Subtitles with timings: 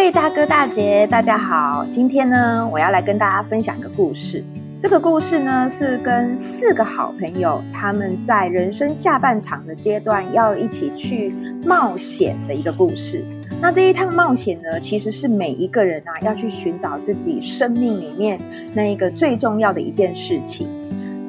[0.00, 1.86] 各位大哥大姐，大家好！
[1.90, 4.42] 今天呢，我要来跟大家分享一个故事。
[4.78, 11.30] 这个故事呢，是跟四个好朋友他们在人生下半场的阶段要一起去
[11.66, 13.22] 冒险的一个故事。
[13.60, 18.40] 那这一趟冒险呢，其实是每一个人啊要去寻找自己生命里面
[18.74, 20.66] 那一个最重要的一件事情。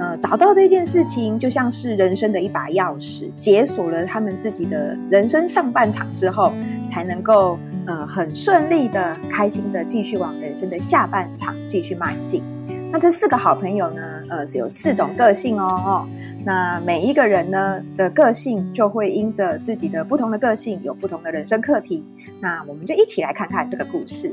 [0.01, 6.51] 呃，找到这件事情，就像是人生的一把钥匙，解锁了他们自己的人生上半场之后，
[6.89, 7.59] 才能够。
[7.87, 12.43] 呃，很顺利的、开心的继续往人生的下半场继续迈进。
[12.91, 16.07] 那这四个好朋友呢，呃，是有四种个性哦。
[16.45, 22.05] 那每一个人呢的个性，就会因着自己的不同的个性，有不同的人生课题。
[22.39, 24.31] 那我们就一起来看看这个故事。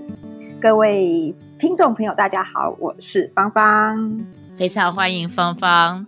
[0.60, 4.26] 各位听众朋友，大家好，我是芳芳，
[4.58, 6.04] 非常欢迎芳芳。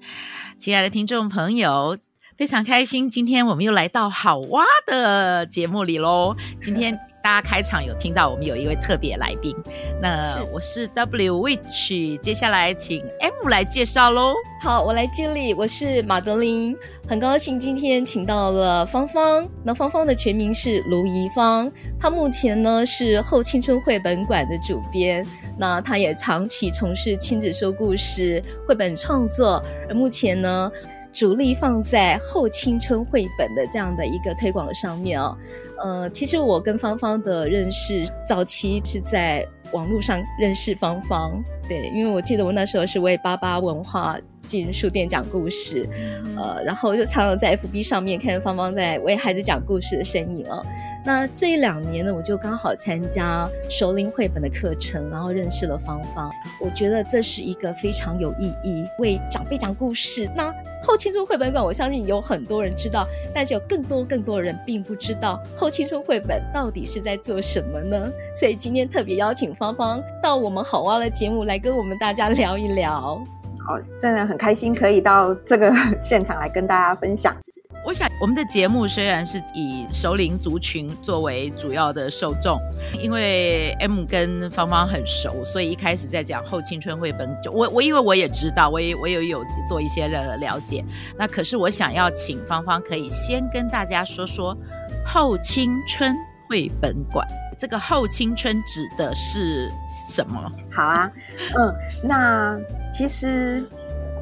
[0.58, 1.96] 亲爱的听众朋友，
[2.36, 6.34] 非常开心，今天我们又来到好哇的节目里喽。
[6.60, 7.09] 今天。
[7.22, 9.54] 大家开场有听到我们有一位特别来宾，
[10.00, 14.34] 那我是 W Witch，接下来请 M 来介绍喽。
[14.62, 16.74] 好，我来接力，我是马德琳，
[17.06, 19.46] 很高兴今天请到了芳芳。
[19.62, 25.24] 那芳芳的全名是卢怡芳，她目前呢是后青春绘本馆的主编，
[25.58, 30.72] 那她也长期从事亲子说故事、绘本创作，而目前呢
[31.12, 35.36] 主力放在后青春绘本的这样的一个推广上面哦。
[35.82, 45.88] 呃，其实我跟芳芳的认识，早期是在网络上认识芳芳，对，因为我记得我那时候是为八八文化进书店讲故事，
[46.36, 50.64] 呃，然后就常常在 FB 上面看芳芳在为孩子讲故事的身影哦。
[51.04, 56.30] 那这一两年呢，我就刚好参加熟龄绘本的课程，然后认识了芳芳。
[56.60, 60.28] 我觉得这是一个非常有意义，为长辈讲故事。
[60.34, 60.52] 那
[60.82, 68.10] 后青春绘本馆，我相信有很多人知道，但是有更多更多人并不知道后青春绘本到底是在做什么呢？
[68.34, 73.22] 所以今天特别邀请芳芳到我们好哇的节目来跟我们大家聊一聊。
[73.66, 77.36] 好，真的很开心可以到这个现场来跟大家分享。
[77.82, 82.60] 我想，我们的节目虽然是以熟龄族群作为主要的受众，
[83.00, 90.84] 因为 M 跟芳芳很熟，所以一开始在讲后青春绘本，就我我因为我也知道，我也我也有做一些的了解。
[91.16, 94.56] 那可是我想要请芳芳可以先跟大家说说
[95.04, 96.14] 后青春
[96.46, 97.26] 绘本馆，
[97.58, 99.70] 这个后青春指的是
[100.06, 100.52] 什么？
[100.70, 101.10] 好啊，
[101.56, 101.74] 嗯，
[102.04, 102.60] 那
[102.92, 103.66] 其实。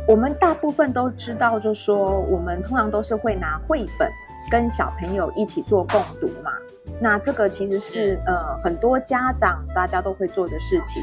[0.08, 4.10] 我们大部分都知道，就是说，我们通常都是会拿绘本
[4.50, 6.50] 跟小朋友一起做共读嘛。
[6.98, 11.02] 那这个其实是呃很多家长大家都会做的事情。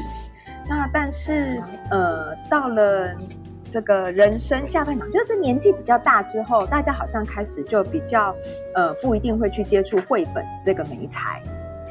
[0.68, 1.62] 那但是
[1.92, 3.14] 呃到了
[3.70, 8.34] 这个人生下半场，就是年纪比较大之后，大家好像开始就比较
[8.74, 11.40] 呃不一定会去接触绘本这个媒材。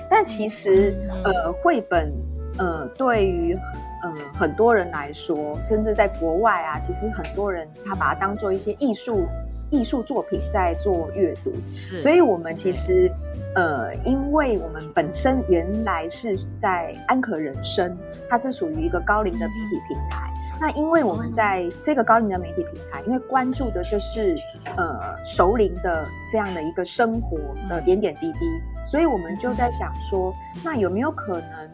[0.09, 0.93] 但其实
[1.23, 2.11] 呃绘本
[2.57, 3.57] 呃对于
[4.03, 9.25] 呃，很多人来说，甚至在国外啊，其实很多人他把它当做一些艺术
[9.71, 11.51] 艺术作品在做阅读。
[11.65, 13.11] 是，所以我们其实，
[13.55, 17.97] 呃，因为我们本身原来是在安可人生，
[18.29, 20.31] 它是属于一个高龄的媒体平台。
[20.61, 24.37] 那因为我们在这个高龄的媒体平台，因为关注的就是
[24.77, 28.39] 呃熟龄的这样的一个生活的点点滴滴，
[28.85, 30.31] 所以我们就在想说，
[30.63, 31.69] 那有没有可能？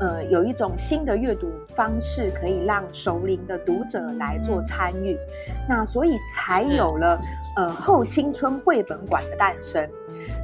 [0.00, 5.18] 呃，有一种新的阅读方式，可以让熟龄的读者来做参与，
[5.68, 7.20] 那所以才有了
[7.56, 9.88] 呃后青春绘本馆的诞生。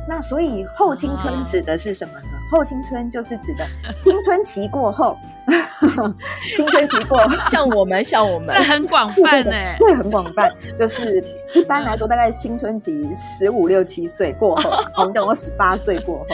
[0.09, 2.34] 那所以后青春指的是什么呢？
[2.55, 3.67] 后青春就是指的
[3.99, 5.17] 青春期过后，
[6.57, 10.51] 青春期过后，像我们，像我们，这很广泛 呢，对，很广泛。
[10.79, 11.23] 就是
[11.55, 16.27] 一般来说，大概青春期十五六七岁过后， 我们讲我十八岁过后，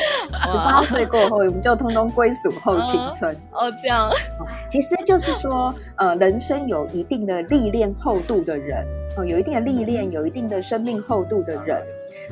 [0.51, 3.35] 十八岁过后，我们就通通归属后青春。
[3.53, 4.11] 哦，这样，
[4.69, 11.83] 其实就是说，呃，人生有一定的历练厚度的人，哦，有一定的历练，有一定的生命厚度的人。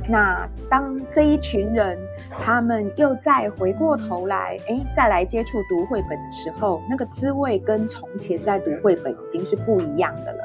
[0.08, 1.98] 那当这一群人，
[2.30, 10.44] 他们又再回过头来，哎，再来接触读绘本的时候，那个滋味跟从前在读绘本已经是不一样的了。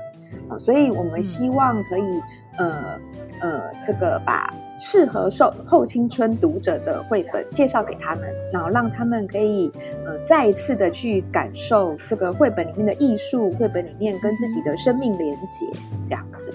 [0.50, 2.22] 啊，所以我们希望可以，
[2.58, 3.00] 呃
[3.40, 9.72] 呃，这个把适合受后青春读者的绘本介绍给他们，然后让他们可以
[10.06, 15.68] 呃再一次的去感受这个绘本里面的艺术，绘本里面跟自己的生命连结
[16.08, 16.52] 这样子。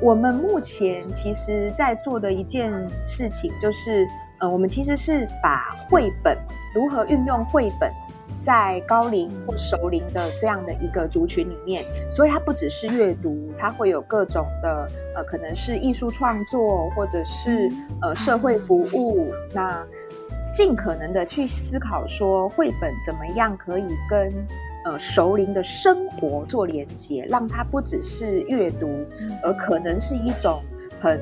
[0.00, 2.72] 我们目前其实在做的一件
[3.04, 4.06] 事情就是，
[4.38, 6.36] 呃，我们其实是把绘本
[6.74, 7.90] 如何运用绘本。
[8.40, 17.70] 在高龄或熟龄的这样的一个族群里面，所以它不只是阅读，它会有各种的呃，可能是艺术创作，或者是
[18.00, 19.30] 呃社会服务。
[19.52, 19.86] 那
[20.54, 24.32] 尽可能的去思考说，绘本怎么样可以跟
[24.84, 29.06] 呃熟龄的生活做连接，让它不只是阅读，
[29.42, 30.62] 而可能是一种
[31.00, 31.20] 很。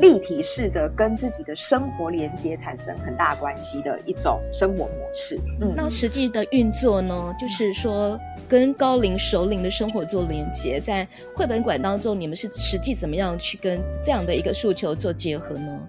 [0.00, 5.36] 立体式的跟自己的生活连接产生很大关系的一种生活模式。
[5.60, 8.16] 嗯，那实际的运作呢，就是说
[8.48, 15.80] 跟高龄熟龄的生活做连接，在绘本馆当中，你们是实际怎么样去跟这样的一个诉求做结合呢？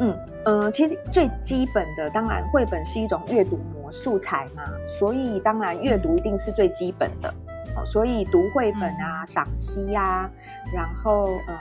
[0.00, 7.28] 嗯呃，其实最基本的，当然绘本是一种阅读模素材嘛，所以当然阅读一定是最基本的。
[7.76, 10.30] 哦，所以读绘本啊，赏析呀，
[10.74, 11.58] 然后呃。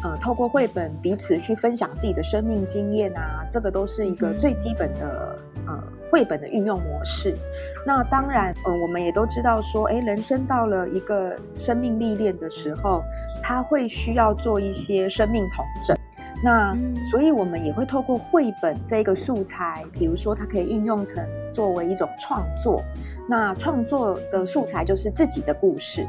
[0.00, 5.36] 呃，透过绘本彼此去分享自己的生命经验啊，这个都是一个最基本的
[5.66, 7.36] 呃绘本的运用模式。
[7.84, 13.02] 那当然，呃，我们也都知道说，哎，人生到了一个生命历练的时候，
[13.42, 15.97] 他会需要做一些生命统整。
[16.42, 16.76] 那
[17.10, 22.82] 所以，我们也会透过绘本这个素材，比如说它可以运用成作为一种创作。
[23.28, 26.06] 那创作的素材就是自己的故事。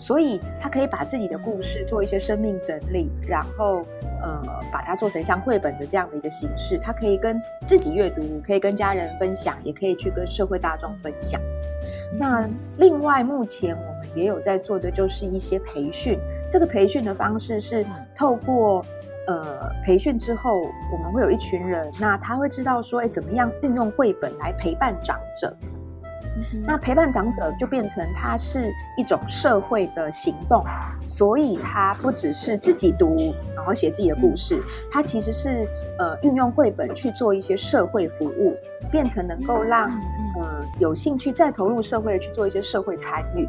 [0.00, 3.86] 所以他可以把自己的故事做一些生命整理，然后
[4.22, 6.78] 呃，把它做成像绘本的这样的一个形式。
[6.78, 11.38] 他可以跟自己阅读，可以跟家人分享，也可以去跟社会大众分享。
[12.18, 16.18] 那另外，目前我们也有在做的就是一些培训。
[16.50, 17.84] 这个培训的方式是
[18.16, 18.84] 透过
[19.26, 20.62] 呃培训之后，
[20.92, 25.56] 我们会有一群人，那他会知道说，哎，怎么样运用绘本来陪伴长者。
[26.66, 30.64] 那陪伴长者就变成它是一种社会的行动，
[31.06, 34.60] 所以它不只是自己读，然后写自己的故事，
[34.90, 35.64] 它其实是
[35.96, 38.56] 呃运用绘本去做一些社会服务，
[38.90, 39.88] 变成能够让
[40.40, 43.48] 呃有兴趣再投入社会去做一些社会参与。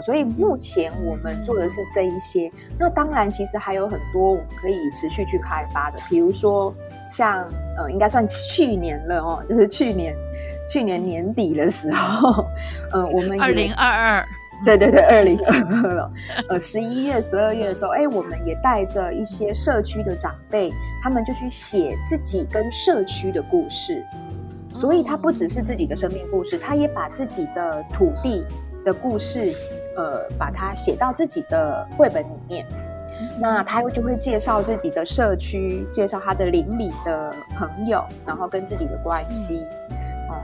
[0.00, 6.74] 所以目前我们做的是这一些，那当然其实还有很多我们可以持续去开发的，比如说
[7.08, 7.44] 像
[7.76, 10.14] 呃应该算去年了哦，就是去年。
[10.70, 12.44] 去年年底的时候，
[12.92, 14.28] 呃，我们二零二二，
[14.66, 16.12] 对对对，二零二二了。
[16.50, 20.70] 呃，十一月、十二月的时候，哎，我们也带着一些社区的长辈，
[21.02, 24.04] 他们就去写自己跟社区的故事。
[24.70, 28.44] 所以，他不只是自己的生命故事，他也把自己的土地
[28.84, 29.52] 的故事，
[29.96, 32.66] 呃，把它写到自己的绘本里面。
[33.40, 39.64] 那他就会介绍自己的社区，介绍他的邻里的朋友，然后跟自己的关系。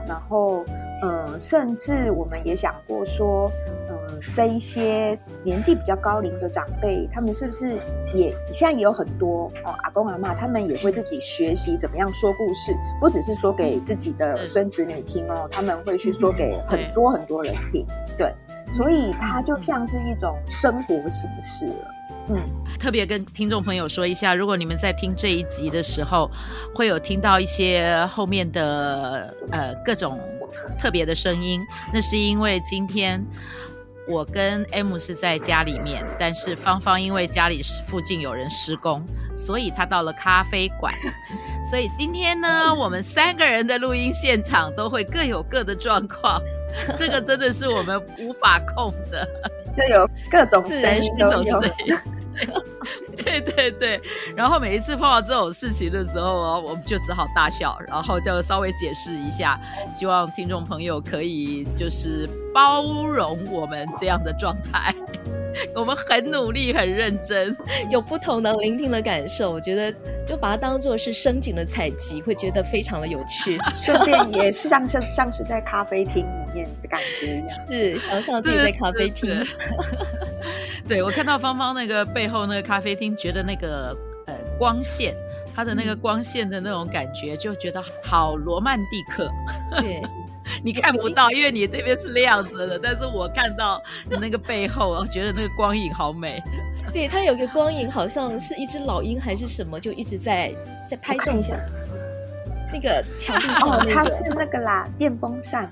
[0.07, 0.63] 然后，
[1.01, 3.51] 嗯，甚至我们也想过说，
[3.84, 3.84] 嗯，
[4.33, 7.77] 这一些年纪比较高龄的长辈，他们是不是
[8.13, 17.85] 也现在也有很多哦，阿公阿妈，他们也会自己学习怎么样说故事，不只是说给自己的孙子女听哦，他们会去说给很多很多人听，
[18.17, 18.33] 对，
[18.73, 21.91] 所以它就像是一种生活形式了。
[22.27, 22.41] 嗯，
[22.79, 26.31] 特别跟听众朋友说一下，如果你们在听这一集的时候，
[26.73, 30.19] 会有听到一些后面的呃各种
[30.79, 31.61] 特别的声音，
[31.93, 33.23] 那是因为今天
[34.07, 39.03] 我跟 M 是在家里面，但是芳芳因为家里附近有人施工，
[39.35, 40.93] 所以她到了咖啡馆，
[41.69, 46.39] 所以今天呢，我们三个人的录音现场都会各有各的状况，
[46.95, 49.27] 这个真的是我们无法控的，
[49.75, 51.61] 就有各种声音都有。
[53.17, 54.01] 对对对，
[54.35, 59.59] 然后每一次碰到这种事情的时候，我们就只好大笑，然后就稍微解释一下，
[59.91, 64.93] 希望听众朋友可以就是包容我们这样的状态。
[65.73, 67.55] 我们很努力，很认真，
[67.89, 69.49] 有不同的聆听的感受。
[69.53, 69.89] 我觉得
[70.27, 79.41] 就把它当做是声景的采集，会觉得非常的有趣， 顺便也是像像像是在咖啡厅里面的感觉一样，是想象自己在咖啡厅。
[80.87, 83.95] 对，我看到芳芳那个背后那个咖啡厅，觉得那个
[84.27, 85.15] 呃光线，
[85.55, 89.29] 它的那个光线的那种感觉，就觉得好罗曼蒂克。
[89.77, 90.01] 对。
[90.63, 96.39] 你看不到，因为你那边是亮着的，但是我看到你那个背后，我觉得那个光影好美。
[96.93, 100.53] 对，它有个光影，好像是一只老鹰还是什么，就一直在
[100.87, 101.55] 在拍动一下
[102.71, 103.91] 那个墙壁上，那个。
[103.91, 105.67] 哦，它是那个啦，电风扇。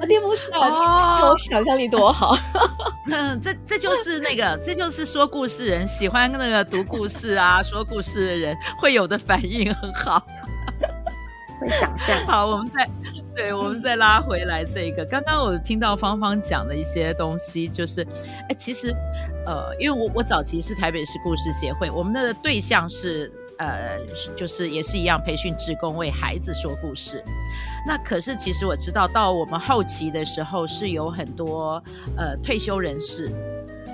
[0.00, 2.36] 啊，电风扇哦，我想象力多好。
[3.10, 10.22] 嗯，这这就是那个，这就是说故事人喜欢那个读故事啊，说故事的人会有的反应很好。
[11.58, 12.14] 会想象。
[12.26, 12.86] 好，我们再
[13.34, 15.04] 对，我们再拉回来这个。
[15.06, 18.06] 刚刚我听到芳芳讲的一些东西，就是，
[18.48, 18.94] 哎，其实，
[19.46, 23.98] 呃，因为我我早期是台北市故事协会，我们的对象是，呃，
[24.36, 27.22] 就是也是一样培训职工为孩子说故事。
[27.86, 31.82] 那可是其实我知道，到我们后期的时候，是有很多
[32.16, 33.30] 呃退休人士，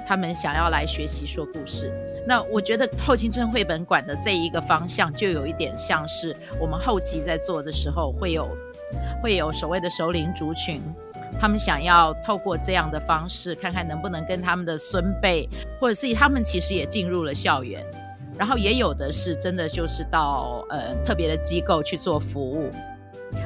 [0.07, 1.93] 他们想要来学习说故事。
[2.27, 8.49] 那我觉得后青春绘本馆的这一个方向，就有一点像是我们后期在做的时候，会有
[9.23, 10.81] 会有所谓的熟龄族群，
[11.41, 15.49] 他们想要透过这样的方式，看看能不能跟他们的孙辈，
[15.81, 17.85] 或者是他们其实也进入了校园，
[18.43, 22.69] 然后也有的是真的就是到呃特别的机构去做服务。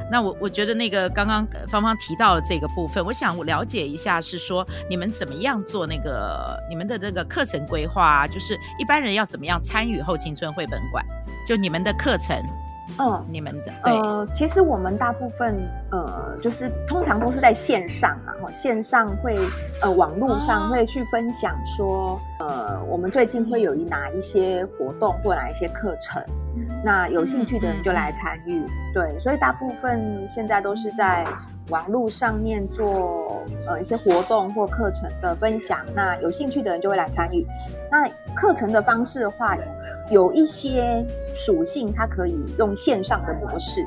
[0.09, 8.27] 那我我觉得那个刚刚芳芳提到的这个部分，我想我了解一下，是说你们怎么样做那个你们的那个课程规划啊？
[8.27, 11.05] 就是一般人要怎么样参与后青春绘本馆？
[11.45, 12.35] 就你们的课程。
[12.99, 15.55] 嗯，你们的对，呃，其实我们大部分
[15.91, 19.37] 呃，就是通常都是在线上啊，线上会
[19.81, 26.23] 呃，网络上会去分享说，呃，我们最近会有哪一些活动或哪一些课程，
[26.83, 28.65] 那有兴趣的人就来参与。
[28.93, 31.25] 对，所以大部分现在都是在
[31.69, 37.45] 网络上面做呃一些活动或课程的分享，那有兴趣的人就会来参与。
[37.91, 39.55] 那课程的方式的话。
[40.09, 43.85] 有一些属性，它可以用线上的模式，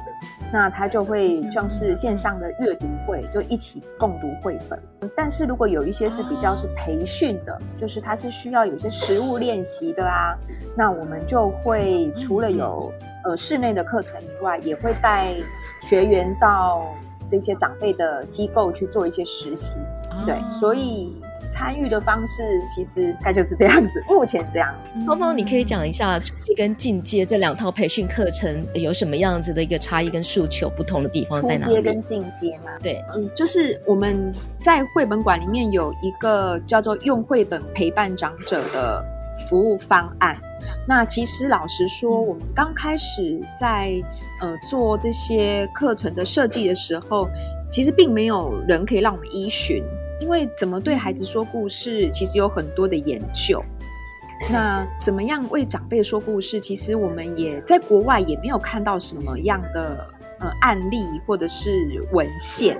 [0.52, 4.78] 那它就会像是线上的阅读会，就一起共读绘本。
[5.16, 10.36] 但是如果有一些是比较是培训的，就是它是需要有些实物练习的啊，
[10.76, 12.92] 那我们就会除了有
[13.24, 15.34] 呃室内的课程以外，也会带
[15.82, 16.86] 学员到
[17.26, 19.78] 这些长辈的机构去做一些实习。
[20.26, 21.16] 对，所以。
[21.50, 22.42] 参与的方式
[22.74, 24.74] 其实它就是这样子， 目前这样。
[25.06, 31.74] 芳芳，你可以讲一下初阶跟进阶这两套培训课程有什么样子的一个差异跟诉求，不同的地方在哪里？
[31.74, 32.70] 初阶跟进阶嘛？
[32.80, 39.04] 对，嗯，就是我们在绘本馆里面有一个叫做“用绘本陪伴长者”的
[39.48, 40.38] 服务方案。
[40.86, 43.92] 那其实老实说，我们刚开始在
[44.40, 47.26] 呃做这些课程的设计的时候，
[47.70, 49.82] 其实并没有人可以让我们依循。
[50.20, 53.62] 因为怎么对孩子说故事，其实有很多的研究。
[54.50, 60.08] 那怎么样为长辈说故事，其实我们也在国外也没有看到什么样的
[60.38, 61.70] 呃案例或者是
[62.12, 62.78] 文献。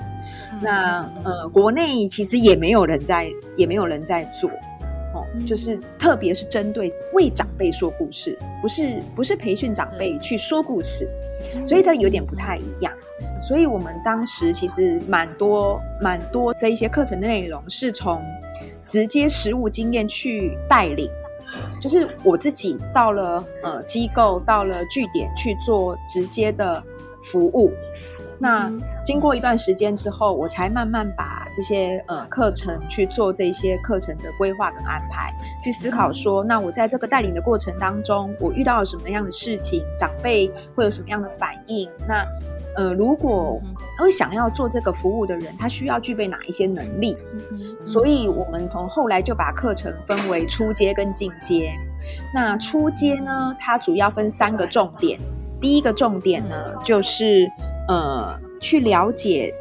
[0.60, 4.50] 那呃国内其实也没有人在，也没有人在做。
[5.34, 11.08] 哦，就是特别是针对为长辈说故事，不是不是培训长辈去说故事，
[11.66, 12.92] 所以它有点不太一样。
[13.40, 18.22] 所以我们当时其实蛮多蛮多这一些课程的内容是从
[18.82, 21.10] 直接实务经验去带领，
[21.80, 26.82] 就是我自己到了呃机构到了据点去做直接的
[27.22, 27.72] 服务。
[28.42, 28.72] 那
[29.04, 35.30] 经过一段时间之后，我才慢慢把这些呃课程去做这些课程的规划跟安排，
[35.62, 41.86] 去思考说，那我在这个带领的过程当中，我遇到了什么样的事情，长辈会有什么样的反应？
[42.08, 42.24] 那
[42.76, 43.60] 呃，如果
[43.98, 47.18] 会想要做这个服务的人，他需要具备哪一些能力？
[47.84, 51.70] 所以我们从后来就把课程分为初阶跟进阶。
[52.32, 55.20] 那初阶呢，它主要分三个重点，
[55.60, 57.46] 第一个重点呢就是。
[57.90, 59.52] 呃，去了解，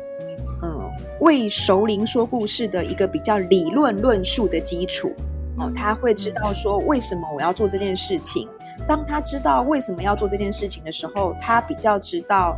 [0.61, 5.11] 呃，为熟龄说故事的一个比较理论论述的基础
[5.57, 8.47] 哦，他会知道说为什么我要做这件事情。
[8.87, 12.55] 当他知道为什么要做这件事情的时候，他比较知道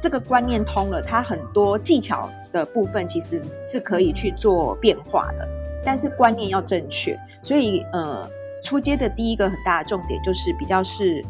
[0.00, 5.48] 这个观念通了，他很多技巧的部分其实是可以去做变化的，
[5.84, 7.16] 但是观念要正确。
[7.40, 8.28] 所以，呃，
[8.64, 11.24] 出街的第一个很大的重点就是比较是。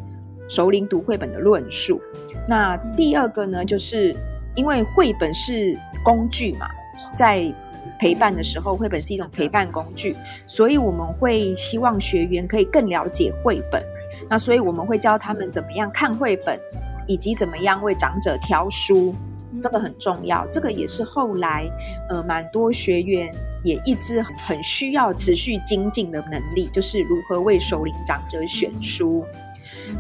[0.49, 2.01] 熟龄读绘本的论述。
[2.49, 4.15] 那第二个呢，就是
[4.55, 6.69] 因为绘本是工具嘛，
[7.17, 7.53] 在
[7.99, 13.83] 陪伴的时候，绘本是一种陪伴工具，所以我们会希望学员可以更了解绘本。
[14.29, 16.59] 那所以我们会教他们怎么样看绘本，
[17.07, 19.15] 以及怎么样为长者挑书，
[19.61, 20.47] 这个很重要。
[20.49, 21.69] 这个也是后来
[22.11, 23.33] 呃蛮多学员
[23.63, 29.25] 也一直很需要持续精进的能力，就是如何为熟龄长者选书。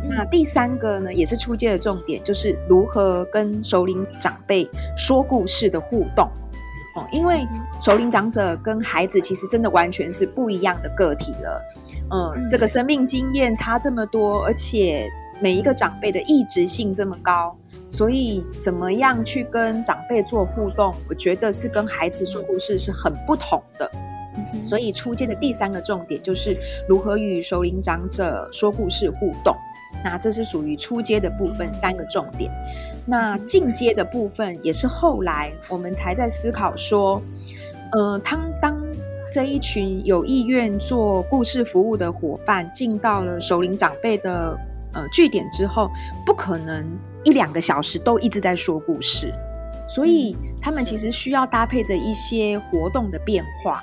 [0.08, 6.28] 那第三个呢，也是初阶的重点，就是如何跟首领长辈说故事的互动
[6.96, 7.06] 哦。
[7.12, 7.46] 因为
[7.80, 11.62] 首领长者跟孩子其实真的完全是不一样的个体了，
[12.10, 15.08] 嗯，这个生命经验差这么多，而且
[15.40, 17.56] 每一个长辈的意志性这么高，
[17.88, 23.90] 所以怎么样去跟长辈做互动，我觉得是跟孩子说故事是很不同的。
[24.66, 29.54] 所以初阶的第三个重点就是如何与首领长者说故事互动。
[30.04, 32.52] 那这是属于初阶的部分，三个重点。
[33.06, 37.20] 那进阶的部分也是后来我们才在思考说，
[37.92, 38.80] 呃，当当
[39.32, 44.54] 这一群有意愿做故事服务的伙伴进到了首领长辈的
[44.92, 45.90] 呃据点之后，
[46.26, 46.86] 不可能
[47.24, 49.32] 一两个小时都一直在说故事，
[49.88, 53.82] 所以他们其实需要搭配着一些活动的变化。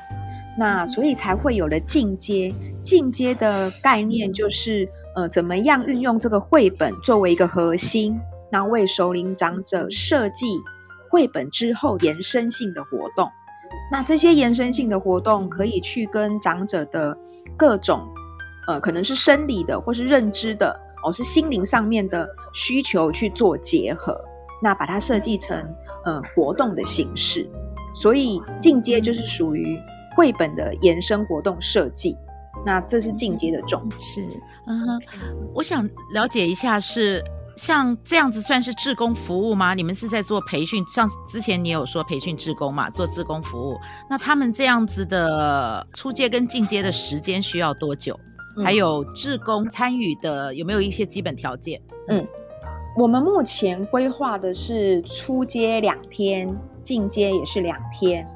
[0.58, 8.20] 那所以才会有了进阶，进阶的概念就是，呃，怎么样运用这个绘本作为一个核心，
[8.52, 10.46] 那为熟龄长者设计
[11.10, 13.30] 绘本之后延伸性的活动。
[13.92, 17.18] 那这些延伸性的活动可以去跟长者的
[17.58, 18.08] 各种，
[18.68, 24.20] 呃，可能是生理的，或是认知的，哦，是心灵上面的需求去做结合，
[24.62, 25.58] 那把它设计成
[26.06, 27.50] 呃活动的形式。
[27.94, 29.80] 所以进阶就是属于。
[30.14, 32.18] 绘本的延伸活动设计，
[32.66, 34.00] 那这是进阶的重点。
[34.00, 34.22] 是，
[34.68, 35.00] 嗯哼，
[35.54, 37.24] 我想了解一下是，
[37.56, 39.74] 像这样子算是志工服务吗？
[39.74, 40.84] 你们是在做培训？
[40.88, 43.78] 像之前你有说培训志工嘛，做志工服务，
[44.10, 48.20] 那他们这样子的出阶跟进阶的时间需要多久？
[48.58, 51.82] 嗯、还有志工参与的有没有一些基本条件？
[52.10, 52.28] 嗯，
[52.98, 56.54] 我们目前规划的是出阶两天，
[56.84, 58.28] 进阶也是两天。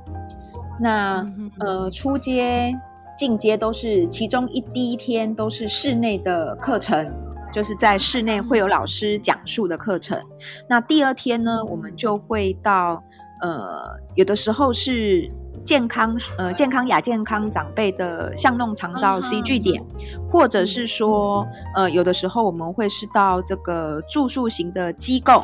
[0.79, 1.25] 那
[1.59, 2.73] 呃，出阶、
[3.17, 7.11] 进阶都是其中一第一天都是室内的课程，
[7.51, 10.21] 就是在室内会有老师讲述的课程。
[10.69, 13.03] 那第二天呢，我们就会到
[13.41, 15.29] 呃，有的时候是
[15.63, 19.83] 健康呃健康亚健康长辈的巷弄长照 C 据点，
[20.31, 25.43] 或者是说呃有的时候我们会是到这个住宿型的机构。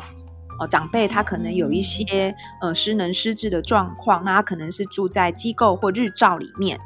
[0.60, 6.78] 哦，长辈他可能有一些呃失能失智的状况，那他可能是住在机构或日照里面，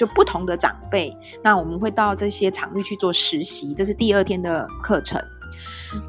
[0.00, 1.14] 就不同的长辈，
[1.44, 5.22] 那我们会到这些场域去做实习，这是第二天的课程。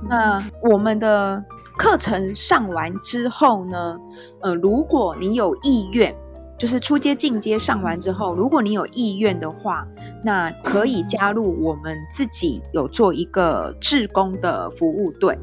[0.07, 1.43] 那我们的
[1.77, 3.97] 课程上完之后呢，
[4.43, 6.15] 呃，如果你有意愿，
[6.57, 9.85] 就是初阶、进阶上完之后，如果你有意愿的话，
[10.23, 15.37] 那可以加入我们自己有做一个志工的服务队。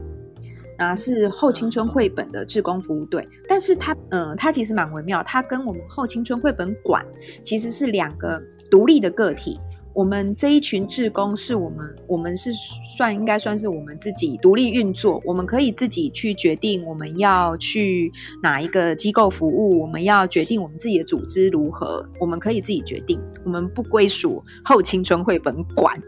[0.79, 7.05] 啊，是后青春绘本的志工服务队，但是它，嗯、它其实蛮微妙，它跟我们后青春绘本馆
[7.43, 9.61] 其实是两个独立的个体。
[9.95, 12.53] 我们这一群志工是我们，我们是
[12.97, 25.99] 算应该算是我们自己独立运作，我们可以自己去决定我们要去哪一个机构服务，我们要决定我们自己的组织如何，我们可以自己决定，我们不归属后青春绘本馆。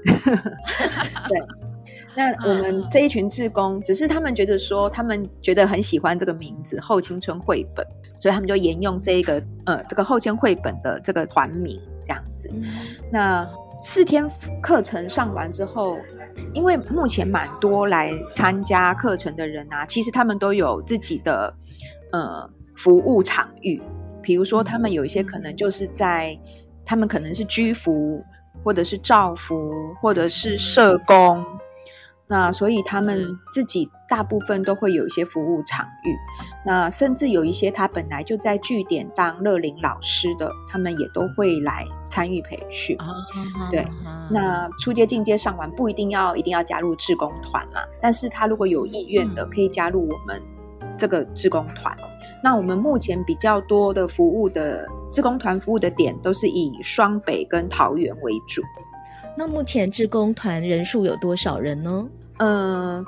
[1.29, 1.41] 对。
[2.21, 7.83] 那我们这一群志工，只是他们觉得说，他们觉得很喜欢这个名字“后青春绘本”，
[8.21, 12.51] 所以他们就沿用这一个呃这个后青绘本的这个团名这样子。
[13.11, 13.49] 那
[13.81, 14.31] 四天
[14.61, 15.97] 课程上完之后，
[16.53, 21.55] 因为目前蛮多来参加课程的人啊，其实他们都有自己的
[22.13, 23.81] 呃服务场域，
[24.21, 26.39] 比如说他们有一些可能就是在，
[26.85, 28.23] 他们可能是居服，
[28.63, 31.43] 或者是照服，或者是社工。
[32.31, 36.15] 那所以他们自己大部分都会有一些服务场域，
[36.65, 42.97] 那甚至有一些他本来就在据点当乐龄老师的，他们也都会来参与培训。
[43.73, 43.85] 对，
[44.31, 50.41] 那初阶、进阶上完不一定要一定要加入志工团啦，但是他如果有意愿的，可以加入我们
[50.97, 51.97] 这个志工团。
[52.45, 58.63] 那我们目前比较多的服务的志工团服务的点都是以双北跟桃园为主。
[59.37, 62.09] 那目前志工团人数有多少人呢？
[62.41, 63.05] 呃，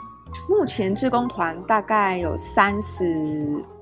[0.49, 3.05] 目前志工团大概有三十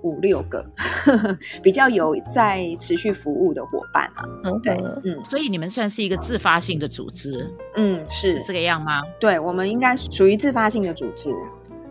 [0.03, 0.65] 五六个，
[1.05, 4.25] 呵呵，比较有在持续服务的伙伴啊。
[4.45, 9.03] 嗯，对，嗯，所以你们算是一个自发性的组织，嗯，是是这个样吗？
[9.19, 11.35] 对，我们应该属于自发性的组织。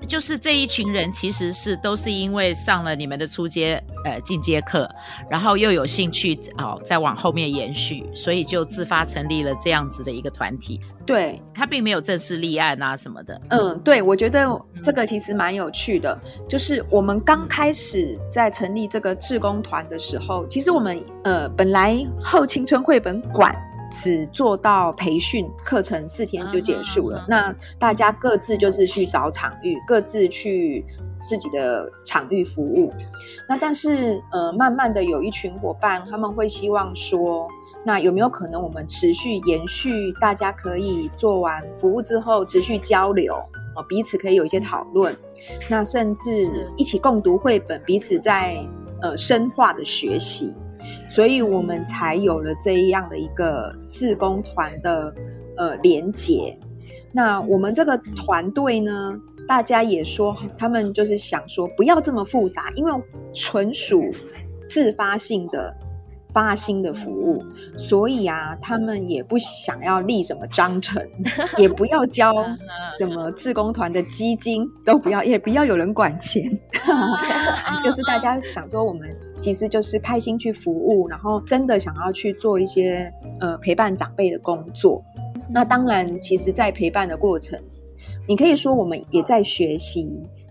[0.08, 4.90] 就是这一群人，其实是都是因为上了你们的初阶、呃进阶课，
[5.30, 10.80] 然后又有兴趣哦，再往后面延续，所以就自发成立了这样子的一个团体。
[11.06, 13.42] 对，他并没有正式立案啊什么的。
[13.50, 14.48] 嗯，对，我觉得
[14.84, 16.20] 这个其实蛮有趣的。
[16.24, 23.56] 嗯、就是我们刚开始在成立这个志工团的时候，其实我们呃本来后青春绘本馆。
[23.92, 30.86] 只做到培训课程四天就结束了，那大家各自就是去找场域，各自去
[31.24, 32.94] 自己的场域服务。
[33.48, 37.48] 那但是呃，慢慢的有一群伙伴，他们会希望说，
[37.84, 40.14] 那有没有可能我们持续延续？
[40.22, 43.34] 大家可以做完服务之后持续交流，
[43.76, 45.16] 哦，彼此可以有一些讨论。
[45.68, 48.58] 那甚至一起共读绘本，彼此在
[49.02, 50.54] 呃深化的学习。
[51.10, 55.14] 所以我们才有了这样的一个志工团的
[55.58, 56.56] 呃连结。
[57.12, 62.94] 那我们这个团队呢，大家也说，他们就是想说不要这么复杂，因为
[63.34, 64.06] 纯属
[64.70, 65.76] 自发性的
[66.32, 67.44] 发心的服务，
[67.76, 71.04] 所以啊，他们也不想要立什么章程，
[71.58, 72.32] 也不要交
[73.00, 76.44] 什么志工团的基金，都不要，也不要有人管钱，
[77.84, 79.10] 就是大家想说我们。
[79.40, 85.04] 其实就是开心去服务，然后真的想要去做一些呃陪伴长辈的工作。
[85.50, 87.60] 那当然，其实，在陪伴的过程，
[88.28, 90.08] 你可以说我们也在学习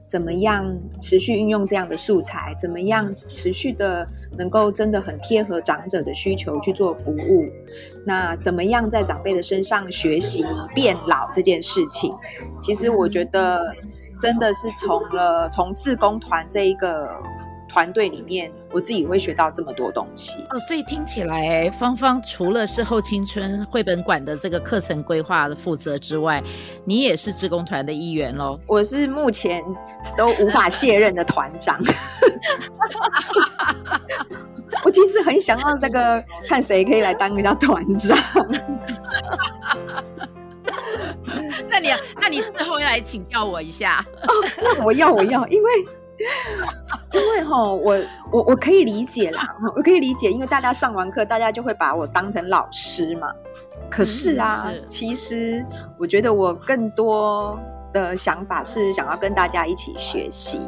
[0.09, 7.45] 怎么样持续运用这样的素材，怎么样持续的能够真的很贴合长者的需求去做服务。
[8.05, 12.13] 那怎么样在长辈的身上学习变老这件事情？
[12.61, 13.73] 其实我觉得
[14.19, 17.09] 真的是从了从志工团这一个。
[17.69, 26.43] 团队里面，我自己会学到这么多东西哦，所以听起来芳芳除了是后青春绘本馆的这个课程规划的负责之外，
[26.85, 28.59] 你也是志工团的一员喽？
[28.67, 29.63] 我是目前
[30.17, 31.79] 都无法卸任的团长。
[34.85, 38.17] 我其实很想要那个，看谁可以来当一下团长。
[41.69, 41.89] 那你，
[42.21, 44.05] 那你事后要来请教我一下。
[44.23, 44.29] 哦，
[44.63, 45.71] 那我要，我要，因为。
[47.49, 47.99] 因为哈，我
[48.31, 53.33] 我我可以理解啦，我可以理解，因为大家上完课，大家就会把我当成老师嘛。
[53.91, 55.65] 可是啊，嗯、是其实
[55.97, 57.59] 我觉得我更多
[57.93, 60.61] 的想法是想要跟大家一起学习。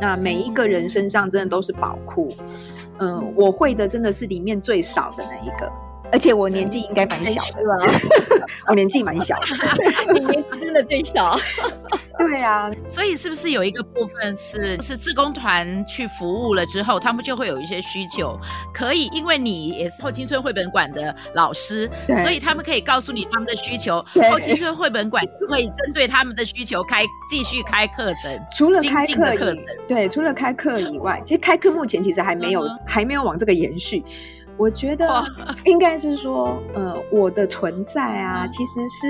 [0.00, 2.28] 那每一个人身上真的都是宝库，
[2.98, 5.70] 嗯、呃，我会的真的是里面最少的那一个。
[6.14, 9.34] 而且我年纪应该蛮小的， 我年纪蛮小。
[9.40, 9.46] 的，
[10.14, 11.36] 你年纪真的最小。
[12.16, 18.38] 对啊，所以是不是有一个部分是是志工团去服务了之后，他们就会有一些需求，
[18.72, 21.90] 可以因为你也是后青春绘本馆的老师，
[22.22, 24.30] 所以他们可以告诉你他们的需求，对。
[24.30, 32.78] 后青春绘本馆会针对他们的需求开继续开课程，除了开课课程，对，除了开课以外，其实开课目前其实还没有、uh.
[32.86, 34.04] 还没有往这个延续。
[34.56, 35.06] 我觉得
[35.66, 39.08] 应该是说，呃，我的存在啊，其实是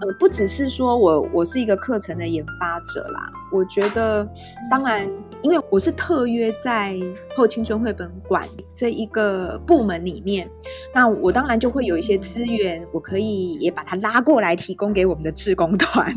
[0.00, 3.30] 呃，不只是说我我是一个课程的研发者啦。
[3.52, 4.26] 我觉得，
[4.70, 5.06] 当然，
[5.42, 6.96] 因为我是特约在
[7.36, 10.50] 后青春绘本馆这一个部门里面，
[10.94, 16.10] 那我当然就会有一些资源，我可以也把它拉过来提供给我们的志工团，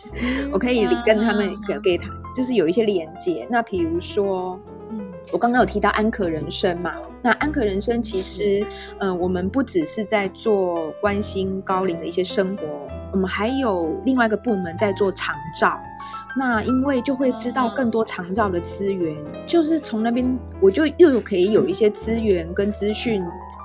[0.50, 3.46] 我可以跟他们给给他，就是有一些连接。
[3.50, 4.58] 那比如说。
[5.30, 6.94] 我刚刚有提到安可人生嘛？
[7.22, 8.66] 那安可人生其实，
[8.98, 12.62] 嗯、呃，我们不只是在做关心高龄的一些生活，
[13.12, 15.80] 我们还有另外一个部门在做长照。
[16.36, 23.22] 那因为就会知道更多长照的资源，就是从那边我就又有可以有一些资源跟资讯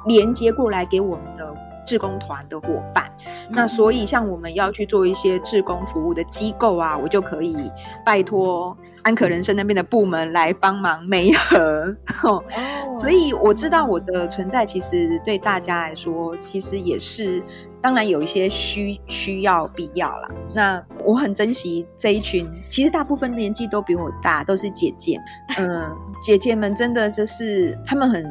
[0.07, 1.55] 连接过来给我们的。
[1.85, 3.11] 志工团的伙伴，
[3.49, 7.57] 那所以像我们要去做一些志工服务的机构啊，我就可以
[8.05, 11.95] 拜托安可人生那边的部门来帮忙媒合。
[12.23, 12.43] 哦，
[12.93, 17.41] 所以我知道我的存在其实对大家来说，其实也是
[17.81, 20.29] 当然有一些需需要必要啦。
[20.53, 25.19] 那我很珍惜这一群，其实大部分年纪都比我大，都是姐姐。
[25.57, 25.89] 嗯，
[26.21, 28.25] 姐姐们真的就是他们很。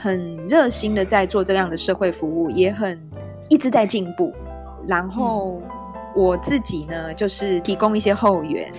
[0.00, 2.96] 很热心的在做这样的社会服务，也很
[3.48, 4.32] 一直在进步。
[4.86, 5.60] 然后
[6.14, 8.72] 我自己呢，就是提供一些后援，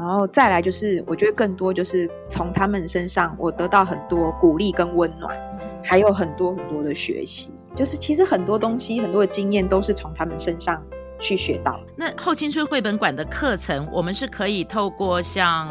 [0.00, 5.38] 然后再来就是，我觉得更多就是从他们身上，我得到很多鼓励跟温暖，
[5.84, 7.52] 还有很多很多的学习。
[7.74, 10.82] 就是其实很多东西，很多的经验都是从他们身上
[11.18, 11.78] 去学到。
[11.94, 15.68] 那后青春绘本馆的课程，我们是可以透过像，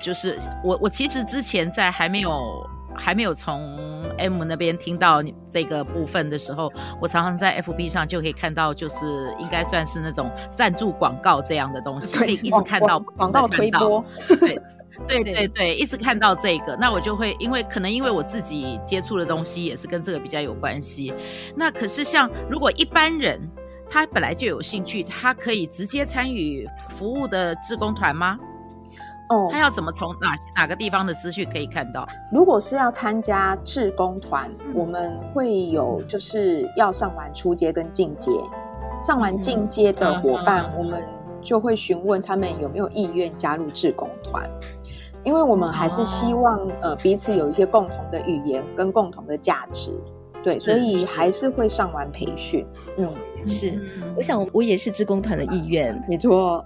[0.00, 2.66] 就是我我其实之前在还没有。
[2.94, 14.04] 还没有从 M 那边听到这个部分的时候，我常常在 FB 上就可以看到，就是应该算是那种赞助广告这样的东西，可以一直看到广告推播。
[14.40, 14.60] 对
[15.24, 21.12] 对对对，一直看到这个，那我就会因为可能因为我自己接触的东西也是跟这个比较有关系。
[21.56, 23.40] 那可是像如果一般人
[23.88, 28.38] 他本来就有兴趣，他可以直接参与服务的志工团吗？
[29.28, 32.06] 哦，他要怎么从哪哪个地方的资讯可以看到？
[32.30, 38.30] 如果是要参加志工团，嗯、我们会有就是要上完初阶跟进阶，
[39.02, 41.02] 上完进阶的伙伴，我们
[41.40, 44.48] 就会询问他们有没有意愿加入志工团，
[45.24, 49.90] 因为我们还是希望、哦、呃彼此有一些共同的语言跟共同的价值。
[50.42, 52.66] 对，所以还是会上完培训。
[52.98, 53.08] 嗯，
[53.46, 53.80] 是，
[54.16, 56.62] 我想我也是志工团的意愿，没错。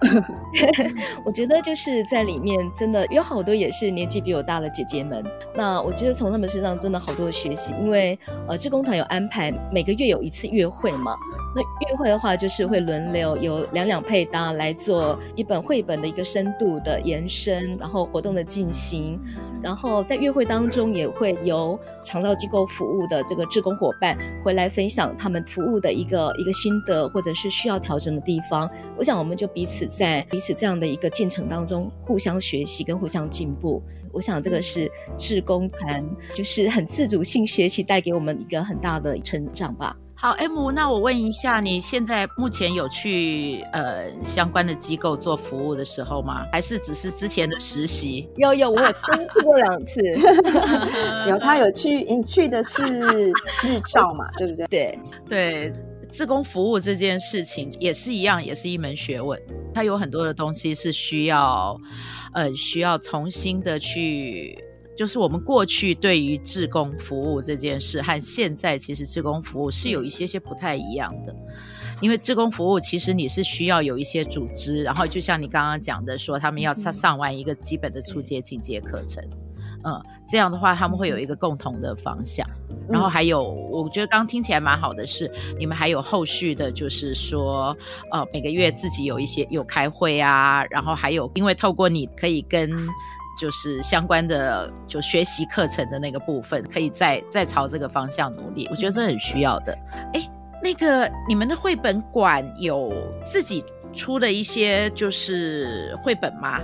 [1.25, 5.23] 我觉得就是在里面真的有好多也是年纪比我大的姐姐们，
[5.55, 11.15] 那我觉得从他们身上真的好多的学习，因为呃，志工团有安排每个月有一次约会嘛。
[11.57, 19.19] 那月会的话，就是会轮流有两两配搭来做一本绘本的一个深度的延伸，然后活动的进行。
[19.59, 28.69] 然后在月会当中，也会由长照机构服务的这个志工伙伴回来分享他们服务的一个一个心得，或者是需要调整的地方。
[28.95, 33.81] 我想，我们就彼此在彼此这样的一个进程当中互相学习跟互相进步。
[34.11, 39.97] 我想，这个是志工团就是很自主性学习带给我们一个很大的成长吧。
[40.19, 46.43] 好，M，那我问一下，你现在目前有去呃相关的机构做服务的时候吗？
[46.51, 48.27] 还是只是之前的实习？
[48.35, 50.01] 有有，我有去过两次。
[51.29, 52.83] 有，他有去，你去的是
[53.63, 54.27] 日照嘛？
[54.39, 54.65] 对不对？
[54.67, 54.99] 对
[55.29, 55.73] 对，
[56.09, 59.39] 自工服务这件事情也是一样，也是一门学问。
[59.71, 61.79] 它有很多的东西是需要
[62.33, 64.57] 呃需要重新的去。
[64.97, 71.35] 就是我们过去对于志工服务这件事，和现在其实志工服务是有一些些不太一样的。
[72.01, 79.23] 因为志工服务其实你是需要有一些组织，然后就像你刚刚讲的说，他们要上上完一个基本的初阶进阶课程，
[79.83, 82.47] 嗯，这样的话他们会有一个共同的方向。
[82.89, 87.75] 然后还有，我觉得刚刚听起来蛮好的是，你们还有后续的，就是说，
[88.11, 92.87] 呃，每个月自己有一些有开会啊，然后还有因为透过你可以跟。
[93.39, 98.67] 就是相关的就学习课程的那个部分，可以再再朝这个方向努力。
[98.71, 99.77] 我觉得这很需要的。
[100.13, 100.29] 哎，
[100.61, 102.91] 那个你们的绘本馆有
[103.25, 106.59] 自己出的一些就是绘本吗？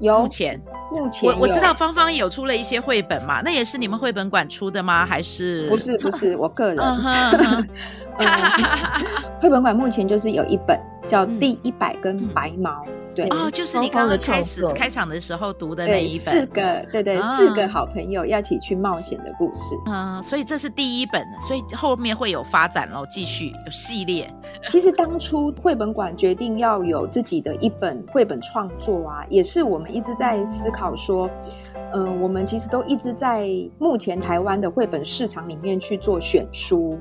[0.00, 0.60] 有，目前
[0.92, 5.04] 目前我我知道芳芳有出了一些绘本嘛，那也是你们绘本馆出的吗？
[5.04, 6.78] 还是不是不是我个人？
[9.40, 12.70] 绘本馆目前就是有一本叫《第一百根白毛》。
[12.86, 19.74] 嗯对哦，就是你刚刚开始开场的时候读的那一本，四个对对，啊、四个好朋友要一起去冒险的故事。
[19.86, 24.32] 嗯，所以这是第一本，所以后面会有发展喽，继续有系列。
[24.70, 31.28] 其实当初绘本馆决定要有自己的一本绘本创作啊，也是我们一直在思考说，
[31.92, 33.48] 嗯、呃，我们其实都一直在
[33.80, 36.96] 目前台湾的绘本市场里面去做选书。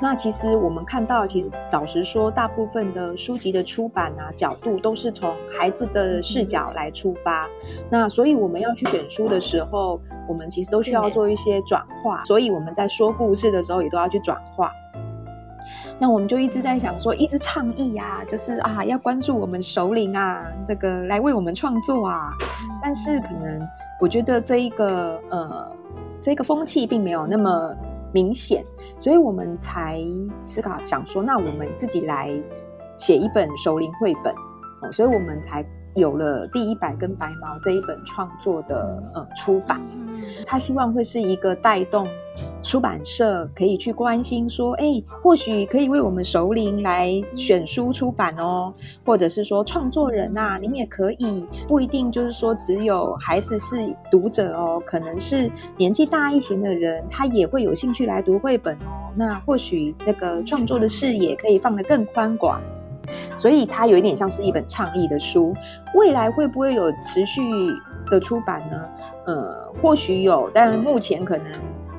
[0.00, 7.48] 那其实我们看到，其实老实说，大部分的书籍的出版啊，角度都是从孩子的视角来出发。
[7.90, 12.22] 那所以我们要去选书的时候，我们其实都需要做一些转化。
[12.24, 14.72] 所以我们在说故事的时候，也都要去转化。
[15.98, 22.30] 那我们就一直在想说，一直倡议呀、啊，就是啊，要关注我们首领啊，这个来为我们创作啊。
[22.80, 23.60] 但是可能
[24.00, 25.76] 我觉得这一个呃，
[26.22, 27.76] 这个风气并没有那么。
[28.12, 28.64] 明显，
[28.98, 30.02] 所以我们才
[30.34, 32.30] 思考想说，那我们自己来
[32.96, 34.34] 写一本熟龄绘本
[34.82, 35.64] 哦，所以我们才
[35.98, 39.80] 有了第一百根白毛这一本创作的呃出版。
[40.46, 42.06] 他希望会是一个带动
[42.62, 48.72] 出版社可以去关心说，哎，或许可以为我们熟龄来选书出版哦，
[49.04, 59.10] 或者是说创作人呐，您也可以，不一定就是说只有孩子是读者哦，可能是年纪大一些的人，他也会有兴趣来读绘本哦。
[59.14, 62.60] 那或许那个创作的视野可以放得更宽广，
[63.36, 65.54] 所以它有一点像是一本倡议的书。
[65.94, 67.42] 未来会不会有持续
[68.10, 68.84] 的出版呢？
[69.26, 71.46] 呃，或许有，但目前可能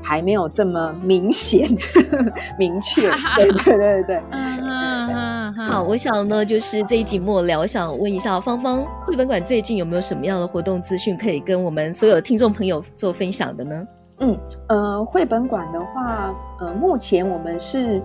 [0.02, 1.69] 还没有这么明显、
[2.58, 3.12] 明确。
[3.36, 4.22] 对对对对。
[4.32, 5.54] 嗯嗯嗯。
[5.54, 13.88] 好，我想呢，就是这一集末了，我想问一下芳芳，绘本馆最近有没有什么样的活动资讯可以跟我们所有听众朋友做分享的呢？
[14.22, 18.02] 嗯呃，绘本馆的话，呃，目前我们是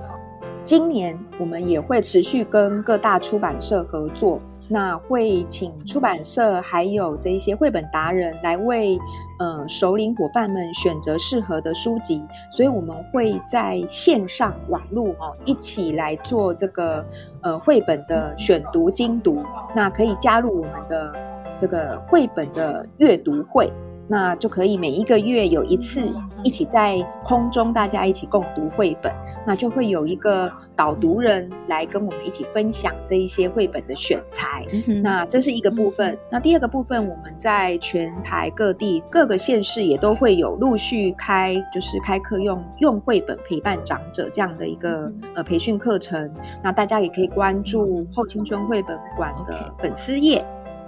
[0.65, 4.41] 今年我们也会持续跟各大出版社合作。
[4.67, 8.99] 那会请出版社还有这一些绘本达人来为
[9.39, 17.05] 呃首领伙伴们选择适合的书籍，所以我们会在线上网络哦一起来做这个
[17.43, 19.43] 呃绘本的选读精读，
[19.75, 21.15] 那可以加入我们的
[21.59, 23.71] 这个绘本的阅读会。
[24.07, 26.07] 那就可以每一个月有一次
[26.43, 29.13] 一起在空中大家一起共读绘本，
[29.47, 34.67] 那就会有一个导读人来跟我们一起分享这一些绘本的选材。
[35.03, 36.17] 那这是一个部分。
[36.31, 46.31] 那第二个部分，我们在全台各地各个县市也都会有陆续开，就是开课用用绘本陪伴长者这样的一个呃培训课程。
[46.63, 50.45] 那大家也可以关注后青春绘本馆的粉丝页，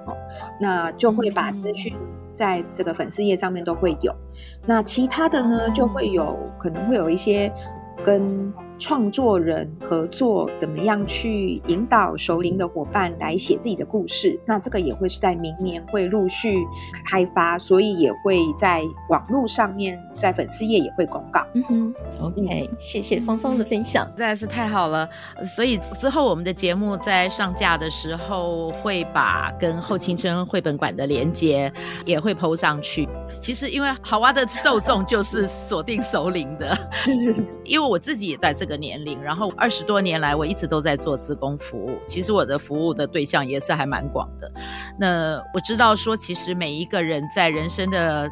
[0.07, 0.15] 哦，
[0.61, 1.97] 那就会把资讯。
[2.37, 4.15] 在这个粉丝页上面都会有，
[4.67, 7.51] 那其他的呢，就会有可能会有一些
[8.05, 14.39] 跟创作人合作，怎么样去引导熟龄的伙伴来写自己的故事。
[14.45, 16.59] 那这个也会是在明年会陆续
[17.07, 21.47] 开发，所以也会在网络上面，在粉丝页也会公告。
[21.55, 25.09] 嗯哼，OK，谢谢芳芳的分享，实在是太好了。
[25.45, 31.73] 所以之后我们的节目在上架的时候，会把跟后青春绘本馆的连接
[32.05, 33.09] 也会 PO 上去。
[33.41, 37.13] 其实因为好娃的受众就是锁定熟龄的，是
[37.65, 41.99] 因为我自己也在这个年龄，然后二十多年来我一直都在做自工服务。
[42.07, 44.51] 其实我的服务的对象也是还蛮广的。
[44.99, 48.29] 那我知道说，其实每一个人在人生的，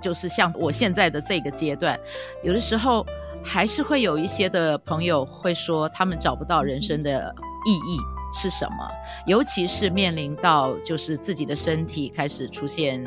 [0.00, 1.98] 就是像我现在的这个阶段，
[2.44, 3.04] 有的时候
[3.42, 7.34] 还是会有一些的朋友会说，他们找不到人生的
[7.66, 7.98] 意义。
[8.32, 8.88] 是什么？
[9.26, 13.04] 尤其是面临到就是自己的身体开始出现，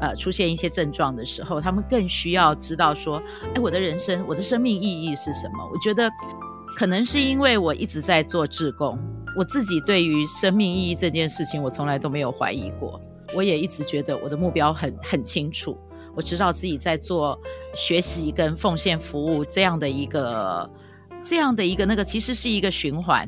[0.00, 3.22] 呃，出现一些症状的时候，他们更需要知道说，
[3.54, 5.64] 哎，我的人生，我的生命意义是什么？
[5.72, 6.10] 我觉得，
[6.76, 8.98] 可能是因为我一直在做志工，
[9.36, 13.00] 我自己对于生命意义这件事情，我从来都没有怀疑过。
[13.34, 15.76] 我也一直觉得我的目标很很清楚，
[16.14, 17.38] 我知道自己在做
[17.74, 20.70] 学习跟奉献服务这样的一个
[21.22, 23.26] 这样的一个那个，其实是一个循环。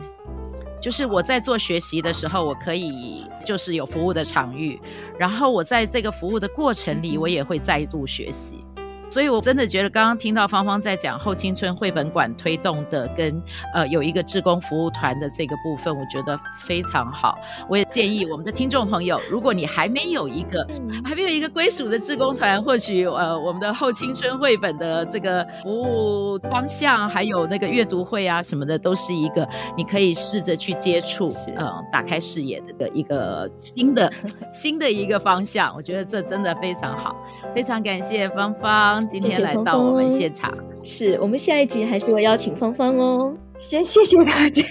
[0.81, 4.81] 就是我在做学习的时候，我可以就是有服务的场域，
[5.19, 8.65] 然后我在这个服务的过程里，我也会再度学习。
[9.11, 13.43] 所以，我真的觉得刚刚听到芳芳在讲后青春绘本馆推动的跟
[13.75, 17.39] 呃有一个志工服务团的这个部分，我觉得非常好。
[17.69, 20.67] 我也建议我们的听众朋友，如果你还没有一个
[21.05, 34.13] 还没有一个归属的志工团，或许呃我们的后青春绘本的这个服务方向，还有那个阅读会啊什么的，都是一个你可以试着去接触，嗯、呃，打开视野的的一个新的
[34.53, 35.75] 新的一个方向。
[35.75, 37.17] 我觉得这真的非常好，
[37.55, 38.98] 非常感谢芳芳。
[39.07, 43.35] 今天来到我们现场，是我们下一集还是会邀请芳芳哦。
[43.57, 44.63] 先谢谢大家，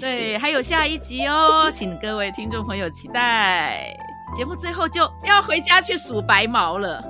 [0.00, 4.07] 对，还有下一集哦，请各位听众朋友期待。
[4.32, 7.02] 节目最后就要回家去数白毛了，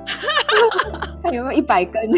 [1.23, 2.11] 看有没有一百根，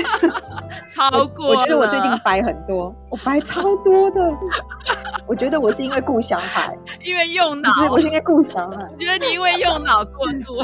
[0.94, 1.54] 超过我。
[1.54, 4.20] 我觉得我最近白很多，我白超多的。
[5.26, 7.70] 我觉得我是因为顾小孩，因为用脑。
[7.70, 8.76] 不是，我是因为顾小孩。
[8.90, 10.62] 我觉得你因为用脑过度，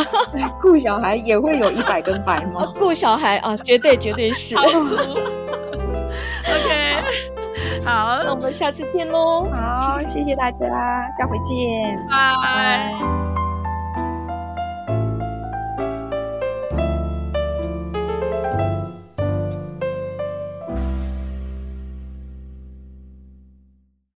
[0.60, 2.66] 顾小孩也会有一百根白毛。
[2.78, 4.54] 顾小孩啊，绝对绝对是。
[4.56, 4.76] OK，
[7.84, 9.48] 好，那我们下次见喽。
[9.50, 10.66] 好，谢谢大家，
[11.18, 13.41] 下回见，拜拜。